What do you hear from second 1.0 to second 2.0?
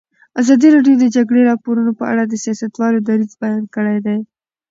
د جګړې راپورونه